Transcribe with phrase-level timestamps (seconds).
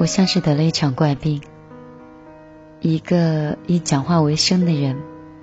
[0.00, 1.42] 我像是得了一场怪病。
[2.80, 4.96] 一个以讲话为生的人，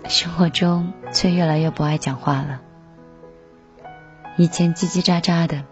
[0.06, 2.60] 生活中却越来越不爱讲话了。
[4.36, 5.64] 以前叽叽喳喳的，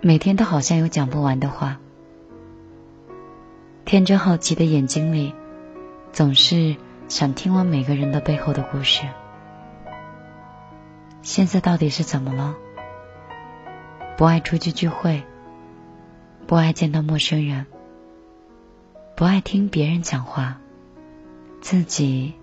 [0.00, 1.78] 每天都好像有讲不完的话。
[3.84, 5.34] 天真好奇的眼睛里，
[6.10, 6.76] 总是
[7.08, 9.02] 想听完每个人的背后的故事。
[11.20, 12.54] 现在到底是怎么了？
[14.16, 15.22] 不爱出去聚会，
[16.46, 17.66] 不爱见到陌生人，
[19.16, 20.58] 不爱听别人讲话。
[21.62, 22.34] 自己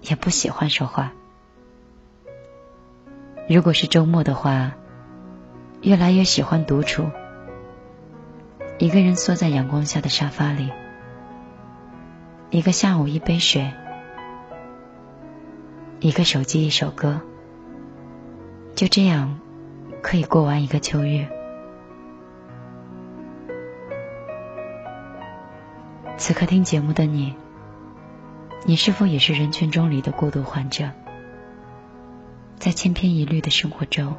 [0.00, 1.12] 也不喜欢说话。
[3.46, 4.72] 如果是周末的话，
[5.82, 7.10] 越来越喜欢独处，
[8.78, 10.72] 一个人缩在阳光下的沙发里，
[12.48, 13.70] 一个下午一杯水，
[16.00, 17.20] 一个手机一首歌，
[18.74, 19.38] 就这样
[20.02, 21.28] 可以过完一个秋月。
[26.18, 27.34] 此刻听节目的你。
[28.66, 30.90] 你是否也是人群中里的孤独患者？
[32.58, 34.16] 在千篇一律的生活中，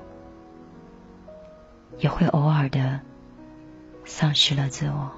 [1.97, 3.01] 也会偶尔的
[4.05, 5.11] 丧失了自我。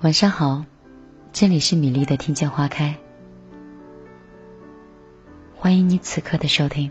[0.00, 0.64] 晚上好，
[1.30, 2.96] 这里是米粒的听见花开，
[5.64, 6.90] 欢迎你此刻的收听。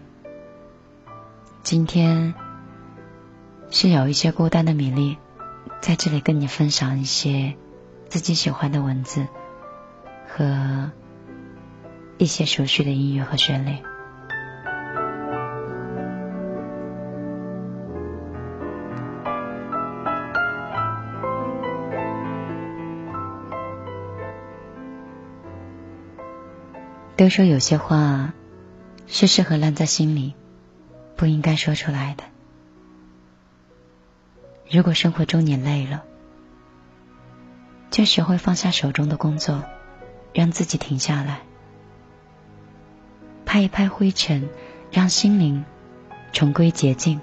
[1.62, 2.34] 今天
[3.70, 5.20] 是有一些孤单的米粒，
[5.80, 7.54] 在这里跟你分享一些
[8.10, 9.28] 自己喜欢的文字
[10.28, 10.90] 和
[12.18, 13.78] 一些熟悉的音乐和旋律。
[27.16, 28.34] 都说有些话
[29.08, 30.34] 是适合烂在心里。
[31.16, 32.24] 不应该说出来的。
[34.70, 36.04] 如果生活中你累了，
[37.92, 39.64] 就学会放下手中的工作，
[40.34, 41.42] 让自己停下来，
[43.46, 44.50] 拍一拍灰尘，
[44.92, 45.64] 让心灵
[46.32, 47.22] 重归洁净。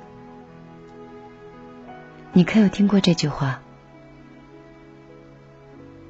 [2.32, 3.60] 你可有听过这句话？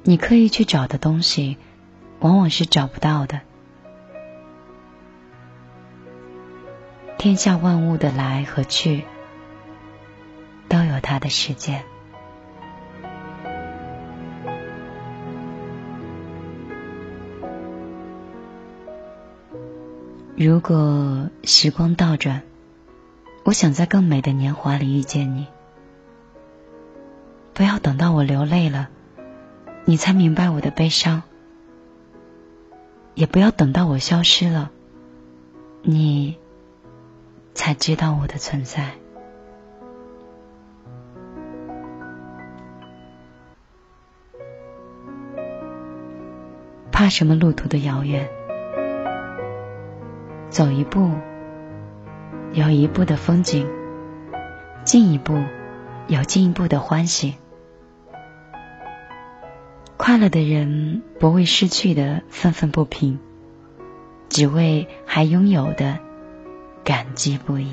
[0.03, 1.57] 你刻意去找的东西，
[2.19, 3.41] 往往是找不到的。
[7.21, 9.03] 天下万物的来和去，
[10.67, 11.83] 都有它的时间。
[20.35, 22.41] 如果时光倒转，
[23.43, 25.45] 我想在更美的年华里遇见你。
[27.53, 28.89] 不要等到我流泪了，
[29.85, 31.21] 你才明白我的悲伤；
[33.13, 34.71] 也不要等到我消失了，
[35.83, 36.40] 你。
[37.61, 38.89] 才知道我的存在。
[46.91, 48.27] 怕什么路途的遥远？
[50.49, 51.11] 走一步，
[52.53, 53.67] 有一步的风景；
[54.83, 55.39] 进一步，
[56.07, 57.35] 有进一步的欢喜。
[59.97, 63.19] 快乐的人不为失去的愤愤不平，
[64.29, 65.99] 只为还拥有的。
[66.83, 67.69] 感激不已。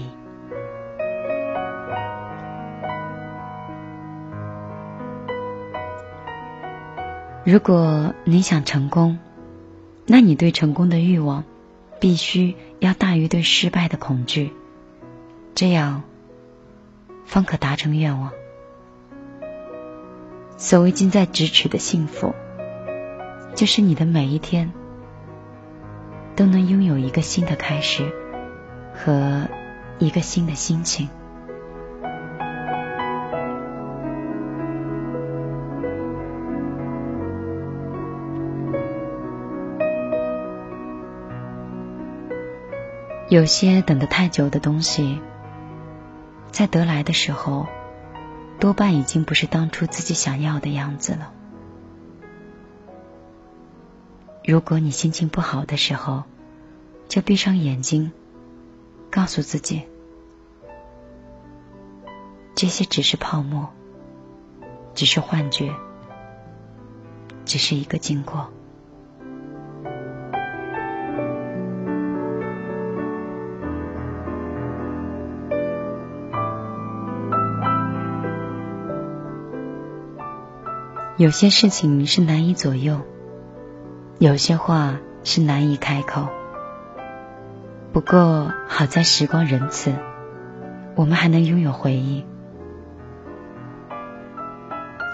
[7.45, 9.19] 如果你想成功，
[10.07, 11.45] 那你对成功的欲望
[11.99, 14.53] 必须要大于对失败的恐惧，
[15.55, 16.03] 这样
[17.25, 18.33] 方可达成愿望。
[20.59, 22.35] 所谓近在咫尺的幸福，
[23.55, 24.71] 就是你的每一天
[26.37, 28.28] 都能拥有一个新的开始。
[28.99, 29.49] 和
[29.99, 31.09] 一个新的心情。
[43.31, 45.21] 有些等得太久的东西，
[46.51, 47.67] 在得来的时候，
[48.59, 51.31] 多半已经不是当初自己想要的样子了。
[54.45, 56.23] 如果你心情不好的时候，
[57.07, 58.13] 就闭上眼睛。
[59.11, 59.83] 告诉自己，
[62.55, 63.69] 这些只是泡沫，
[64.95, 65.75] 只是幻觉，
[67.45, 68.49] 只是一个经过。
[81.17, 83.01] 有些事情是难以左右，
[84.21, 86.29] 有些话是难以开口。
[87.93, 89.95] 不过好在时光仁慈，
[90.95, 92.25] 我们还能拥有回忆。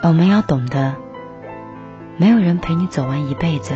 [0.03, 0.97] 我们要懂得，
[2.19, 3.75] 没有人陪你走完一辈子，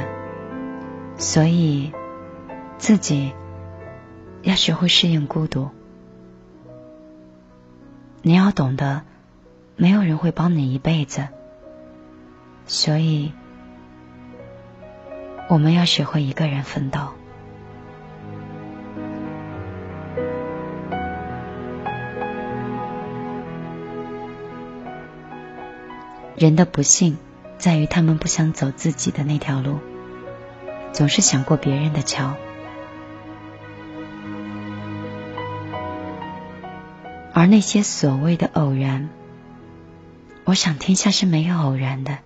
[1.16, 1.92] 所以
[2.76, 3.32] 自己
[4.42, 5.70] 要学会适应孤独。
[8.20, 9.02] 你要懂得，
[9.76, 11.28] 没有人会帮你一辈子，
[12.66, 13.32] 所以
[15.48, 17.00] 我们要学会一个人奋斗。
[26.38, 27.18] 人的不幸
[27.58, 29.80] 在于他们不想走自己的那条路，
[30.92, 32.34] 总是想过别人的桥。
[37.32, 39.08] 而那些所谓的偶然，
[40.44, 42.18] 我想天下是没有偶然的，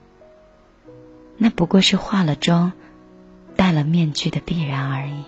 [1.39, 2.73] 那不过是化了妆、
[3.57, 5.25] 戴了面具的必然而已。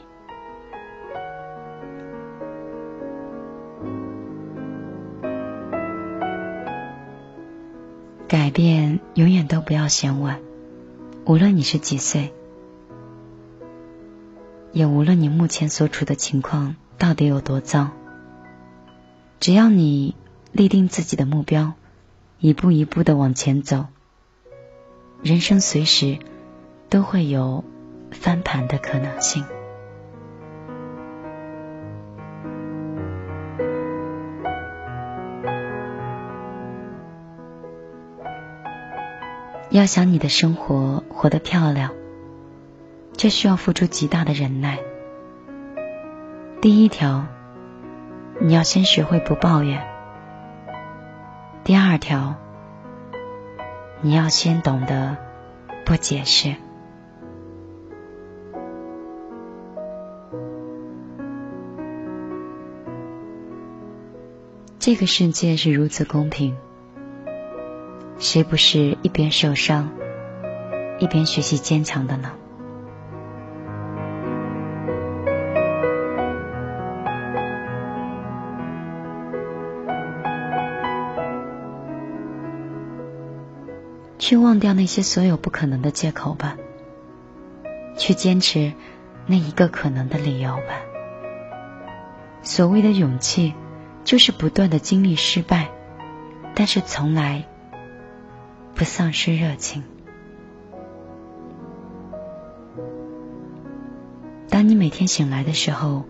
[8.26, 10.41] 改变永远都不要嫌晚，
[11.26, 12.32] 无论你是几岁，
[14.73, 17.91] 也无论你目前所处的情况到底有多糟，
[19.41, 20.15] 只要你
[20.53, 21.75] 立定自己的目标，
[22.41, 23.87] 一步一步的往前走，
[25.23, 26.19] 人生随时
[26.88, 27.62] 都会有
[28.11, 29.44] 翻盘的可能性。
[39.75, 41.91] 要想你的生活活得漂亮，
[43.17, 44.79] 就需要付出极大的忍耐。
[46.61, 47.26] 第一条，
[48.41, 49.81] 你要先学会不抱怨；
[51.65, 52.37] 第二条，
[54.00, 55.17] 你要先懂得
[55.85, 56.55] 不解释。
[64.79, 66.56] 这个世界是如此公平。
[68.19, 69.90] 谁不是一边受伤，
[70.99, 72.32] 一边学习坚强的呢？
[84.19, 86.56] 去忘掉那些所有不可能的借口吧，
[87.99, 88.72] 去坚持
[89.26, 90.81] 那一个可能的理由吧。
[92.43, 93.52] 所谓的勇气，
[94.02, 95.69] 就是不断的经历失败，
[96.55, 97.44] 但是从来。
[98.75, 99.85] 不丧失热情。
[104.49, 106.05] 当你每天醒来的时候，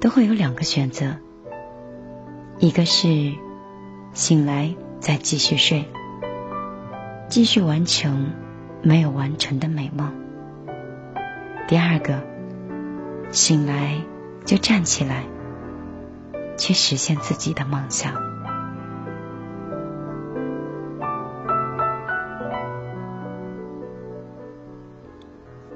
[0.00, 1.16] 都会有两个选择：
[2.58, 3.32] 一个是
[4.12, 5.86] 醒来再继续睡，
[7.28, 8.32] 继续完成
[8.82, 10.08] 没有完成的美梦；
[11.68, 12.22] 第二个，
[13.30, 14.00] 醒来
[14.44, 15.24] 就站起来，
[16.58, 18.14] 去实现自己的梦想。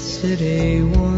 [0.00, 1.09] yesterday was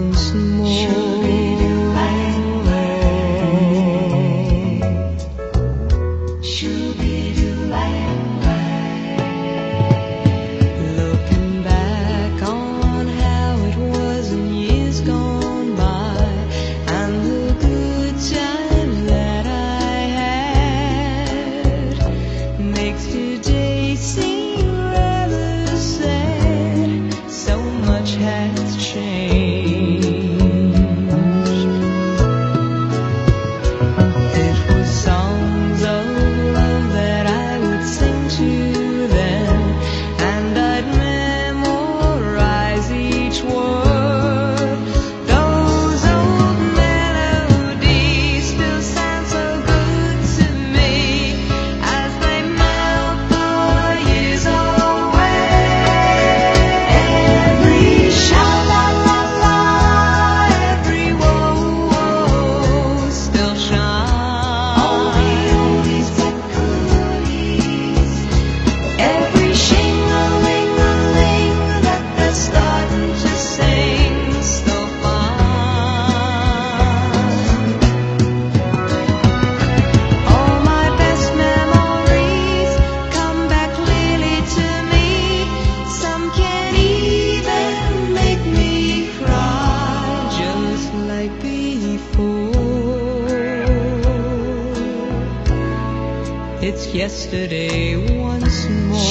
[96.62, 99.02] It's yesterday once more.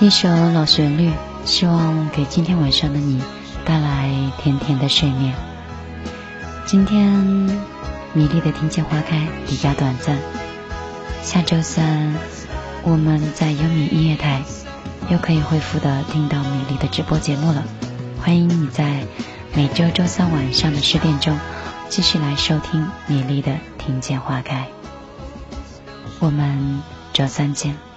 [0.00, 1.10] 一首老旋律，
[1.44, 3.20] 希望给今天晚上的你
[3.64, 5.34] 带来甜甜的睡眠。
[6.66, 7.04] 今天
[8.12, 10.18] 米粒的听见花开比较短暂，
[11.24, 12.14] 下周三
[12.84, 14.42] 我们在优米音乐台
[15.08, 17.64] 又可以恢复的听到米粒的直播节目了。
[18.20, 19.04] 欢迎你在。
[19.52, 21.36] 每周周三晚上的十点钟，
[21.88, 24.68] 继续来收听米粒的《听见花开》。
[26.20, 27.89] 我们周三见。